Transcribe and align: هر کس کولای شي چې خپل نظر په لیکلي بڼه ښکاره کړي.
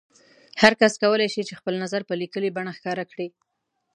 هر 0.61 0.73
کس 0.81 0.93
کولای 1.03 1.27
شي 1.33 1.41
چې 1.47 1.53
خپل 1.59 1.73
نظر 1.83 2.01
په 2.09 2.13
لیکلي 2.21 2.49
بڼه 2.55 2.71
ښکاره 2.77 3.03
کړي. 3.11 3.27